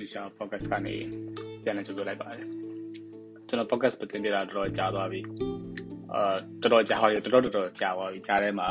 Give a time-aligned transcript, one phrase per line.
[0.00, 0.96] Malaysia podcast ကနေ
[1.64, 2.46] ပြန်လည်ကြိုဆိုလိုက်ပါတယ်
[3.48, 5.20] ကျွန်တော် podcast ပတင်ပြတာတော်တော်ကြာသွားပြီ
[6.12, 8.68] အာတော်တော်ကြာပါပြီတော်တော်တော်တော်ကြာပါပြီကြားထဲမှာ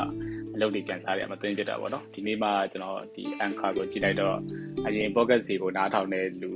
[0.54, 4.36] အလုပ်တွေပြန်စားရမတင်ပြတာပေါ့နော်ဒီနေ့မှကျွန်တော်ဒီ anchor ကိုကြည့်လိုက်တော့
[4.86, 6.52] အရင် podcast စီကိုနားထောင်တဲ့လူ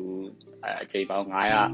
[0.82, 1.26] အချိန်ပေါင်း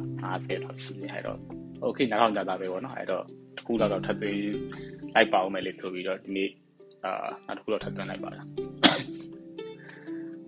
[0.08, 1.38] 950လောက်ရှိနေအဲ့တော့
[1.84, 3.24] okay နားထောင်ကြတာပဲပေါ့နော်အဲ့တော့
[3.56, 4.40] တစ်ခုတော့ထပ်သွင်း
[5.14, 6.50] လိုက်ပါအောင်မယ်လေဆိုပြီးတော့ဒီနေ့
[7.04, 8.46] အာနောက်တစ်ခုတော့ထပ်သွင်းလိုက်ပါလား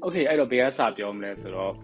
[0.05, 1.75] okay အဲ့တော့ဘယ်ကစပြောမလဲဆိုတော့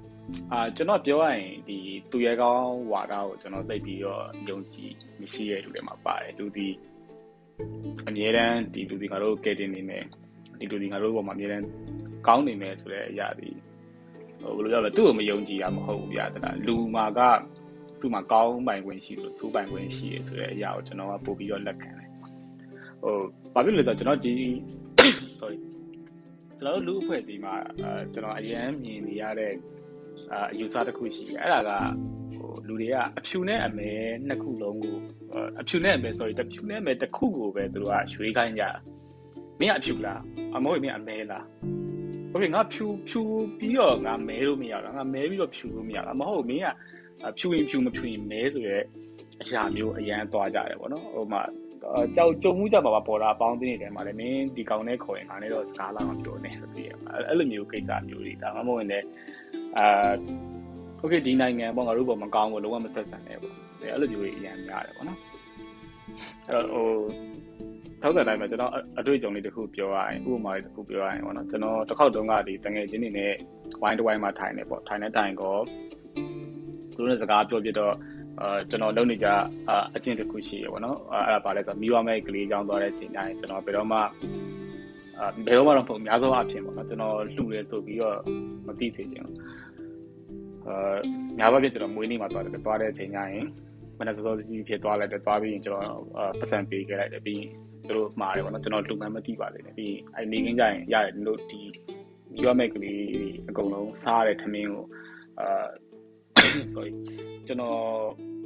[0.53, 1.79] အာကျွန်တော်ပြောရရင်ဒီ
[2.11, 6.69] သူရဲကောင်းဝါဒကိုကျွန်တော်သိပြီးတော့ယုံကြည်မရှိတဲ့လူတွေမှာပါတယ်လူဒီ
[8.09, 10.05] အမြဲတမ်းဒီလူဒီငါတို့ကဲတင်နေမယ်
[10.61, 11.65] ဒီလူဒီငါတို့ဘောမှာအမြဲတမ်း
[12.27, 13.49] ကောင်းနေမယ်ဆိုတဲ့အရာဒီ
[14.41, 17.21] ဟိုဘယ်လိုပြောလဲသူ့ကိုမယုံကြည်ရမဟုတ်ဘူးဗျာတလားလူမာက
[18.01, 22.11] သူ့မှာကောင်းပိုင်ခွင့်ရှိလို့စူးပိုင်ခွင့်ရှိရဆိုတဲ့အရာကိုကျွန်တော်ကပို့ပြီးတော့လက်ခံတယ်
[23.03, 23.15] ဟို
[23.55, 24.35] ဘာဖြစ်လို့လဲဆိုတော့ကျွန်တော်ဒီ
[25.39, 25.59] sorry
[26.59, 29.53] ကျွန်တော်တို့လူအဖွဲ့အစည်းမှာအဲကျွန်တော်အရင်မြင်နေရတဲ့
[30.33, 31.71] အာအယူဆတစ်ခုရှိတယ်အဲ့ဒါက
[32.39, 33.91] ဟိုလူတွေကအဖြူနဲ့အမဲ
[34.27, 34.97] နှစ်ခုလုံးကို
[35.61, 38.65] အဖြူနဲ့အမဲ sorry တဖြူနဲ့အမဲတစ်ခုကိုပဲသူတို့ကရွေးခိုင်းကြ
[39.61, 40.21] မင်းကအဖြူလား
[40.57, 41.45] အမိုးမင်းအမဲလား
[42.31, 43.21] ဟုတ်ပြီငါဖြူဖြူ
[43.59, 46.69] ပြီးတော့ငါမဲလို့မရတော့ငါမဲပြီးတော့ဖြူလို့မရတာမဟုတ်မင်းက
[47.39, 48.77] ဖြူရင်ဖြူမဖြူရင်မဲဆိုရဲ
[49.43, 51.43] အရာမျိုးအရန်သွားကြတယ်ပေါ့နော်ဟိုမှာ
[52.17, 56.89] ကြောက်ကြုံမှုကြပါပါပေါ်တာအပေါင်းတင်းတွေထဲမှာလည်းမင်းဒီကောင်နဲ့ခေါ်ရင်ငါနဲ့တော့စကားလာမှပြောနေဆိုပြီး
[57.29, 59.07] အဲ့လိုမျိုးကိစ္စမျိုးတွေဒါမှမဟုတ်ရင်လည်း
[59.78, 60.12] အာ
[61.00, 65.20] โอเคဒီနိုင်ငံပေါ့ငါတို့ပေါ်မကောင်းဘူးလုံးဝမဆက်ဆံနဲ့ပေါ့အဲ့လိုမျိုးတွေအရင်များတယ်ပေါ့နော်
[66.50, 66.88] အဲ့တော့ဟို
[68.02, 73.34] ထောက်တဲ့တိုင်းမှာကျွန်တော်အတွေ့အကြုံလေးတစ်ခုပြောရရင်ဥပမာလေးတစ်ခုပြောရရင်ပေါ့နော်ကျွန်တော်တစ်ခေါက်တုန်းကဒီတငယ်ချင်းတွေနဲ့
[73.82, 75.56] ဝိုင်းတစ်ဝိုင်းမှာထိုင်နေပေါ့ထိုင်နေတိုင်ကော
[76.96, 77.94] သူတို့နဲ့စကားပြောပြတော့
[78.42, 79.28] အာကျွန်တော်လုပ်နေကြ
[79.96, 84.04] အကျင့်တစ်ခုရှိရပေါ့နော်အဲ့ဒါပါလဲဆိုမိဘမဲ့ကလေးကြောင်းသွားတဲ့အချိန်တိုင်းကျွန်တော်ဘယ်တော့မှအာ
[85.47, 88.19] ဘယ်တော့မှတော့ပုံအများဆုံးအဖြစ်ပေါ့နော်ကျွန်တော်လှူရဲဆိုပြီးတော့
[88.67, 89.37] မသိသေးချင်ဘူး
[90.67, 90.97] အာ
[91.39, 93.43] များပါပြကျွန်တော်မွေးနေ့မှာသွားတယ်သွားတဲ့အချိန်တိုင်း
[93.99, 96.03] မနက်စောစောစီးဖြစ်သွားလိုက်တယ်သွားပြီးရင်ကျွန်တော်
[96.41, 97.51] ပတ်စံပေးခဲ့လိုက်တယ်ပြီးရင်
[97.87, 101.61] သူတို့မှားတယ်ပေါ့နော်ကျွန်တော်လူမှန်မသိပါသေးတယ်ပြီးရင်အဲ့နေခင်းကြရင်ရတယ်တို့ဒီ
[102.33, 103.05] မိဘမဲ့ကလေး
[103.49, 104.85] အကုန်လုံးစားရတဲ့ထမင်းကို
[105.41, 105.67] အာ
[106.75, 106.93] sorry
[107.47, 107.79] ကျွန်တော်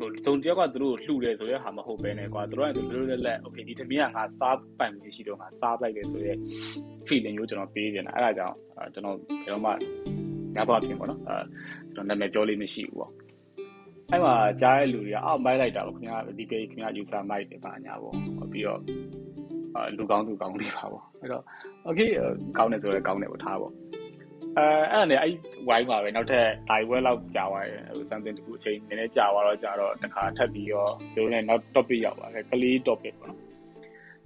[0.03, 6.33] ဟိုစုံတယောက်ကသူတို့လှူတယ်ဆိုရဲဟာမဟုတ်ပဲနဲ့ကွာသူတို့ကသူတို့လက်လက် okay ဒီတမင်းကငါစားပိုင်မရှိတော့ငါစားလိုက်တယ်ဆိုရဲ
[7.07, 8.57] feeling ကိုကျွန်တော်ပေးနေတာအဲ့ဒါကြောင့်
[8.95, 9.71] ကျွန်တော်ဘယ်တော့မှ
[10.55, 11.37] ညတော့ပြင်ပေါ့နော်အဲ
[11.95, 13.13] ကျွန်တော်နာမည်ပြောလို့မရှိဘူးပေါ့
[14.11, 18.15] အဲ့မှာကြားတဲ့လူတွေကအောက်မိုက်လိုက်တာပေါ့ခင်ဗျာဒီ page ခင်ဗျာ user မိုက်တယ်ပါညာပေါ့
[18.53, 18.81] ပြီးတော့
[19.97, 21.43] လူကောင်းသူကောင်းလေးပါပေါ့အဲ့တော့
[21.87, 22.09] okay
[22.59, 23.73] ကောင်းတယ်ဆိုရဲကောင်းတယ်ပေါ့ထားပေါ့
[24.59, 25.33] အဲအဲ့ဒါနဲ့အဲ့
[25.69, 33.41] ဝိုင်းပါပဲနောက်ထပ် live ဝဲလောက်ကြာသွားတယ်ဟို something တခုအချိန်နည်းနည်းကြာသွားတော့ကြာတော့တခါထပ်ပြီးတော့သူတို့လည်းနောက် topic ရောက်ပါတယ်ကလေး topic ပေါ့နော်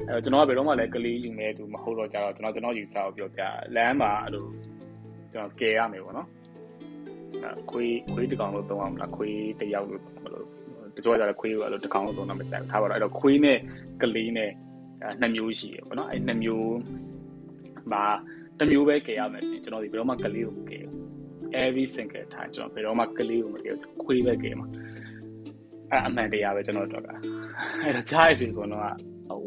[0.09, 3.43] အဲကျွန်တော်ကဘယ်တော့မှလည်းကလေးယူနေသူမဟုတ်တော့ကြာတော့ကျွန်တော်ကျွန်တော်ယူစားကိုပြောပြ
[3.77, 4.47] လမ်းမှာအဲ့လို
[5.33, 6.29] ကျွန်တော်ကယ်ရမယ်ပေါ့နော်
[7.71, 10.43] ခွေးခွေးတကောင်လို့သုံးအောင်မလားခွေးတယောက်လို့ဘယ်လို
[10.97, 13.59] တချို့ကလည်းခွေးကိုအဲ့လိုတကောင်လို့သုံးတာမကြိုက်ဘူးထားပါတော့အဲ့တော့ခွေးနဲ့
[14.03, 14.51] ကလေးနဲ့
[15.21, 16.77] နှစ်မျိုးရှိရပေါ့နော်အဲ့နှစ်မျိုး
[17.93, 18.05] မှာ
[18.61, 21.03] တမျိုးပဲကယ်ရမယ်ဆိုရင်ကျွန်တော်ဒီဘယ်တော့မှကလေးကိုမကယ်ဘူး
[21.65, 24.69] every single time ကျွန်တော်ဘယ်တော့မှကလေးကိုမကယ်ဘူးခွေးပဲကယ်မှာ
[25.91, 27.09] အဲ့အမှန်တရားပဲကျွန်တော်တို့က
[27.83, 28.85] အဲ့တော့ကြားရပြီကောတော့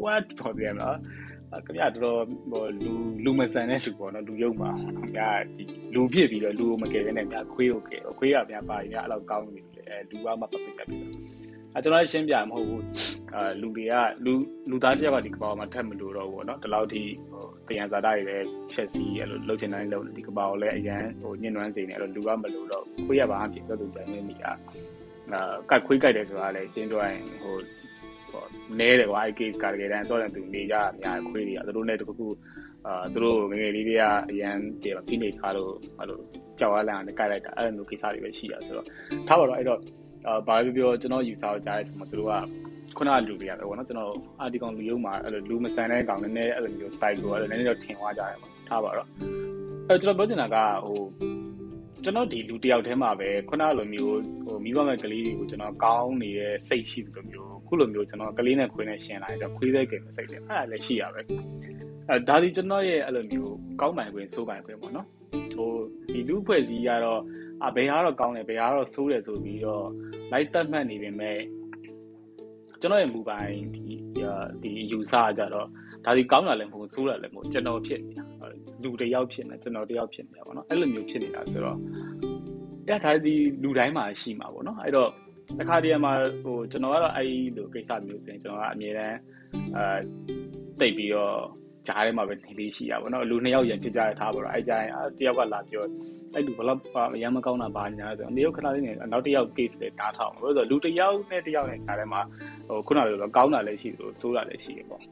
[0.02, 0.96] what problem လား
[1.66, 2.18] ခင်ဗျာတော်တော်
[2.50, 2.92] ဟိုလူ
[3.24, 11.39] လူမဆန်တဲ့လူပေါ့နော်လူယုံပါခင်ဗျာဒီလူဖြစ်ပြီးတော့လူကိုမကယ်ဘဲနဲ့ခင်ဗျာခွေးကိုကယ်ခွေးကဗျာပါရင်အဲ့လောက်ကောင်းနေတယ်အဲလူကမှပပိတ်တက်ပြီးတော့
[11.74, 12.84] အဲကျွန်တော်ရှင်းပြမဟုတ်ဘူး
[13.34, 13.94] အာလူတွေက
[14.24, 14.32] လူ
[14.70, 24.54] လူသားတယောက်ကဒီကဘာမှာထပ်မလို့တော့ဘူးပေါ့နော်ဒီလောက်ထိဟိုတယံဇာတာတွေလည်းဖြက်စီးအဲ့လိုလှုပ်ချင်တိုင်းလှုပ်ဒီကဘာကိုလည်းအရန်ဟိုညှဉ်းနှွမ်းစေနေအဲ့လိုလူကမလို့တော့ခွေးရပါအဖြစ်တော့သူတိုင်နေနေอ่ะ
[25.32, 27.54] အာကတ်ခွေးကြိုက်တယ်ဆိုတာလည်းရှင်းပြောရင်ဟို
[28.30, 28.44] ဟို
[28.78, 32.28] နဲတယ်ကွာအဲ့ case ကတကယ်တမ်းတော့တယ်သူနေကြအများခွေးတွေကသူတို့နဲ့တခုခု
[32.86, 36.18] အာသူတို့ငငယ်လေးတွေကအရန်ပြေဖိနေထားလို့အဲ့လို
[36.60, 38.86] ကြောက်ရလန့်နဲ့ကြိုက်လိုက်တာအဲ့လိုကိစ္စတွေပဲရှိရဆိုတော့
[39.28, 39.80] ထားပါတော့အဲ့တော့
[40.26, 42.34] အာဘာပြောပြောကျွန်တော်ယူဆအောင်ကြားတဲ့ဆိုမှသူတို့က
[42.96, 49.08] ခုနကလူတွေကပဲပေါ့နော်ကျွန်တော်အာဒီကောင်လူယုံမှာအဲ့လိုလူမဆန်တဲ့ကောင်နည်းနည်းအဲ့လိုမျိုး site ကိုအဲ့လိုနည်းနည်းတော့ထင်သွားကြတယ်ပေါ့ထားပါတော့
[49.88, 50.56] အဲ့ကျွန်တော်ပြောချင်တာက
[50.86, 51.00] ဟို
[52.04, 61.20] ကျွန်တော်ဒီလူတယောက်တည်းမှာပဲခုနလိုမျိုးဟိုမိဘမဲ့ကလေးတွေကိုကျွန်တော်ကောင်းနေတဲ့စိတ်ရှိတယ်လို့မျိုးခုလိုမျိုးကျွန်တော်ကလေးနဲ့ခွေးနဲ့ရှင်းလာတော့ခွေးတဲ့ကိစ္စစိတ်တယ်အဲ့ဒါလည်းရှိရပဲ
[62.08, 65.06] အဲဒါဒီကျွန်တော်ရဲ့အဲ့လိုမျိုးကောင်းပိုင်ခွင့်စိုးပိုင်ခွင့်ပေါ့နော်
[65.54, 65.70] ဟို
[66.12, 67.20] ဒီလူဖွဲ့စည်းကတော့
[67.66, 69.86] အဘယ်ဟာတော့ကောင်းတယ်ဘယ်ဟာတော့ဆိုးတယ်ဆိုပြီးတော့
[70.32, 71.38] လိုက်တတ်မှတ်နေပေမဲ့
[72.80, 73.82] ကျွန်တော်ရဲ့မူပိုင်ဒီ
[74.62, 75.66] ဒီယူဆကြတော့
[76.04, 78.24] ဒါဒီကောင်းတာလည်းမဟုတ်ဆိုးတာလည်းမဟုတ်ကျွန်တော်ဖြစ်နေတာ
[78.82, 81.78] လူတယောက်ဖြစ်နေကျွန်တော်တယောက်ဖြစ်နေတာပေါ့နော်အဲ့လိုမျိုးဖြစ်နေတာဆိုတော့
[82.88, 85.10] အဲ့ဒါဒီလူတိုင်းမှာရှိမှာပေါ့နော်အဲ့တော့
[85.58, 86.12] တခါတည်းမှာ
[86.42, 89.18] ဟိုကျွန်တော်ကတော့အဲ့ဒီလိုကိစ္စမျိုးဆိုရင်ကျွန်တော်ကအမြဲတမ်း
[89.76, 89.98] အဲ
[90.80, 91.36] တိတ်ပြီးတော့
[91.90, 95.82] ကြားထဲမှာပဲနေလေးရှိရပါတော့လူနှစ်ယောက်ရန်ဖြစ်ကြရထားပါတော့အဲကြရင်တယောက်ကလာပြော
[96.34, 96.80] အဲ့လူဘလောက်
[97.14, 102.20] အရန်မကောင်းတာပါညာဆိုတယောက်ခဏလေးနဲ့နောက်တစ်ယောက် case လေးတားထောင်လို့ဆိုလူတစ်ယောက်နဲ့တစ်ယောက်နဲ့ကြားထဲမှာ
[102.68, 105.02] ဟိုခုနကလိုကောင်းတာလည်းရှိသလိုဆိုးတာလည်းရှိရပေါ့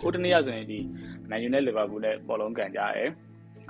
[0.00, 0.78] ဟိုတနေ့ကဆိုရင်ဒီ
[1.30, 3.04] Man U နဲ့ Liverpool နဲ့ဘောလုံးကန်ကြရဲ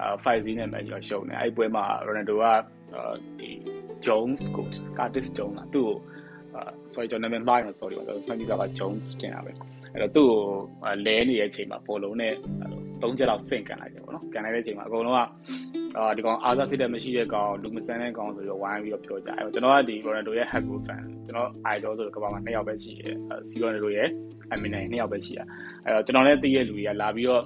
[0.01, 2.45] အာ5-0နဲ့ Man U ရှုံးတယ်အဲ့ပွဲမှာ Ronaldo က
[3.41, 3.51] ဒီ
[4.07, 4.67] Jones ကို
[4.99, 5.97] Curtis Jones ကသူ့ကို
[6.93, 9.53] sorry ကျွန်တော်နာမည်မှားရင် sorry ပါမှတ်မိတာက Jones တင်တာပဲ
[9.93, 10.29] အဲ့တော့သူ့
[10.83, 12.33] ကိုလဲနေတဲ့အချိန်မှာဘောလုံးနဲ့
[13.03, 15.21] သုံးချက်လောက်ဆင့်ကန်လိုက်တယ်ပေါ့နော်ကန်လိုက်တဲ့အချိန်မှာအကုန်လုံးက
[15.97, 23.15] အာဒီကောင်အားသာစစ်တဲ့မရှိတဲ့ကောင်လူမဆန်းတဲ့ကောင်ဆိုပြီးဝိုင်းပြီးတော့ပြောကြအဲ့တော့ကျွန်တော်ကဒီ Ronaldo ရဲ့ Hack fan ကျွန်တော် idol ဆိုတော့ကမ္ဘာမှာနှစ်ယောက်ပဲရှိတယ်
[23.51, 24.09] စီ Ronaldo ရဲ့
[24.55, 25.45] Eminem နှစ်ယောက်ပဲရှိတာ
[25.85, 27.43] အဲ့တော့ကျွန်တော်လည်းသိရလူတွေကလာပြီးတော့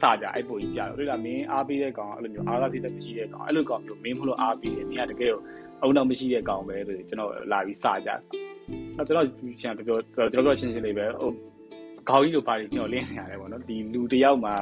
[0.00, 5.32] စကြအဲ့ပုံကြီးပြတော့တွေ့လားမင်းအားပေးတဲ့ကောင်အဲ့လိုမျိုးအားသာစစ်တဲ့မရှိတဲ့ကောင်အဲ့လိုကောင်မျိုးမင်းမလို့အားပေးတယ်မင်းကတကယ်
[5.82, 8.10] အုံတော့မရှိတဲ့ကောင်ပဲလို့ကျွန်တော်လာပြီးစကြ
[8.96, 9.26] အဲ့ကျွန်တော်
[9.60, 11.30] ချင်ပြောကျွန်တော်ပြောချင်းချင်းလေးပဲဟို
[12.08, 14.54] ခေါင်းကြီးလိုပါနေညှော်လင်းနေရတယ်ပေါ့နော်ဒီလူတယောက်မှာ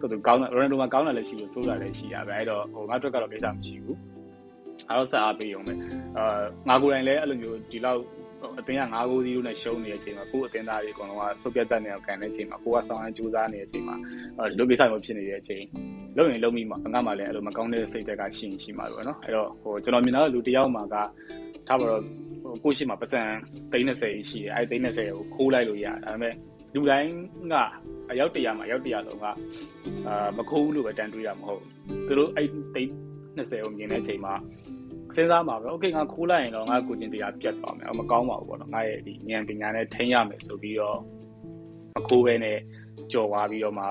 [0.00, 3.98] တော်တော်ကောင်းတာရိုနယ်ဒိုမှာကောင်းတာလည်းရှိလို့စိုးတာလည်းရှိတာပဲအဲ့တော့ဟိုငါတို့ကတော့ကိစ္စမရှိဘူး
[4.88, 5.72] အားတော့စအားပေးရုံပဲ
[6.18, 8.00] အာငါကိုယ်တိုင်လည်းအဲ့လိုမျိုးဒီလောက်
[8.58, 13.96] အတင်းက၅ကိုးစီးလို့နဲ့ရှုံးနေတဲ့အချိန်မှာကိုယ်အတင်းသားတွေအကုန်လုံးကစုပ်ပြတ်တတ်နေအောင်ကန်တဲ့အချိန်မှာကိုကဆောင်းအကျိုးစားနေတဲ့အချိန်မှာ
[14.58, 15.64] လူကိစ္စမျိုးဖြစ်နေတဲ့အချိန်
[16.16, 20.96] လုံရင်လုံပြီးမှငါမှလည်းအဲ့လိုမကောင်းတဲ့စိတ်တက်ကရှိရင်ရှိမှာလို့နော်အဲ့တော့ဟိုကျွန်တော်မြင်တာကလူတယောက်မှာက
[21.66, 22.02] ထားပါတော့
[22.64, 23.22] ကိုရှိမှာပစံ
[23.72, 26.34] 30ရှိတယ်အဲ30ကိုခိုးလိုက်လို့ရဒါပေမဲ့
[26.74, 27.12] လူတိုင်း
[27.52, 27.54] က
[28.10, 31.62] အယောက်တရာမှာအယောက်တရာလုံးကအာမခိုးဘူးလို့ပဲတန်တွေးတာမဟုတ်
[32.06, 32.42] သူတို့အဲ
[33.36, 34.34] 30ကိုမြင်တဲ့အချိန်မှာ
[35.16, 40.98] စဉ်းစားမှာပဲ okay ငါခိုးလိုက်ရင်တော့ငါကိုချင်းတရားပြတ်သွားမယ်မကောင်းပါဘူးပေါ့နော်ငါရဲ့ဒီဉာဏ်ပညာနဲ့ထိန်းရမယ်ဆိုပြီးတော့
[41.94, 42.58] မခိုးပဲနဲ့
[43.12, 43.84] ကြော်သွားပြီးတော့မှ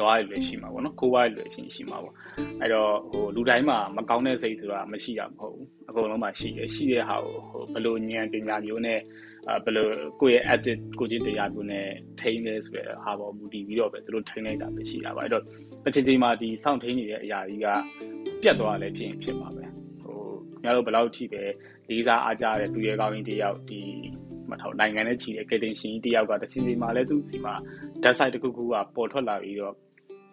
[0.00, 2.14] တော့ရလွယ်ရှိမှာပေါ့နော်ခိုးရလွယ်ချင်းရှိမှာပေါ့
[2.60, 9.00] အဲ့တော့ဟိုလူတိုင်းမှာမကောင်းတဲ့စိတ်ဆိုတာမရှိတာမဟုတ်ဘူးအကုန်လုံးမှာရှိတယ်ရှိတဲ့ဟာကိုဟိုဘယ်လိုဉာဏ်ပညာမျိုးနဲ့
[9.48, 9.88] အဲဘယ်လို
[10.20, 11.86] ကိုယ့်ရဲ့ edit ကိုချင်းတရားမျိုးနဲ့
[12.20, 15.42] ထိန်းလဲဆိုရဟာပေါ်မူတည်ပြီးတော့ပဲသူတို့ထိန်းလိုက်တာပဲရှိတာပါအဲ့တော့
[15.86, 17.66] အချိန်ချိန်မှာဒီစောင့်ထိန်းနေတဲ့အရာကြီးက
[18.42, 19.64] ပြတ်သွားလည်းဖြစ်ရင်ဖြစ်မှာပဲ
[20.02, 20.18] ဟို
[20.64, 21.42] ညတို့ဘယ်လောက်ထိပဲ
[21.88, 23.80] လေးစားအားကြတဲ့သူရဲ့ကောင်းရင်တယောက်ဒီ
[24.52, 27.54] မထောက်နိုင်ငံနဲ့ချီတဲ့ကယ်တင်ရှင်တယောက်ကတစ်ချိန်ချိန်မှာလည်းသူ့စီမှာ
[28.02, 29.74] dead side တစ်ခုခုကပေါ်ထွက်လာပြီးတော့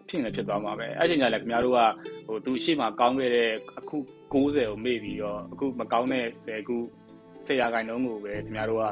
[0.07, 1.79] ဖြစ်နေဖြစ်သွားမှာပဲအဲ့ချိန်ကျလည်းခင်ဗျားတို့က
[2.27, 3.49] ဟိုသူအရှိမကောင်းခဲ့တဲ့
[3.79, 3.97] အခု
[4.31, 6.77] 60ကိုမေ့ပြီးတော့အခုမကောင်းတဲ့10ခု
[7.45, 8.83] 10ရာခိုင်နှုန်းကိုပဲခင်ဗျားတို့က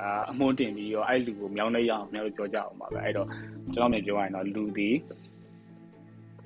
[0.00, 3.28] အာအမွှန်းတင်ပြီးတော့အဲ့လူကိုမြောင်းနေရအောင်ခင်ဗျားတို့ပြောကြအောင်ပါပဲအဲ့တော့
[3.74, 4.90] ကျွန်တော်မြင်ပြောရရင်တော့လူဒီ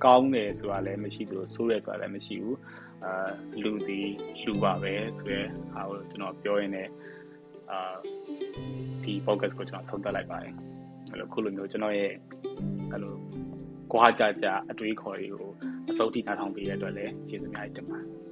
[0.05, 2.57] ကောင်းတယ်ဆိုတာလည်းမရှိသလိုဆိုးတယ်ဆိုတာလည်းမရှိဘူး
[3.05, 3.29] အာ
[3.63, 4.01] လူဒီ
[4.45, 5.41] လူပါပဲဆိုရဲ
[5.73, 6.87] ဟာကိုကျွန်တော်ပြောရင်းနဲ့
[7.71, 7.95] အာ
[9.03, 10.53] ဒီ podcast ကိုကျွန်တော်ဆုံးသက်လိုက်ပါတယ်
[11.11, 12.11] အဲ့လိုခုလိုမျိုးကျွန်တော်ရဲ့
[12.91, 13.15] အဲ့လို
[13.93, 15.51] ကွာကြကြအတွေးခေါ်တွေကို
[15.89, 18.26] အစိုးထိနားထောင်ပေးရတဲ့အတွက်လည်းကျေးဇူးများတင်ပါတယ်